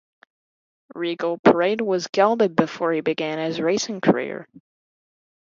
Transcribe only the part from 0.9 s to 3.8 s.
Regal Parade was gelded before he began his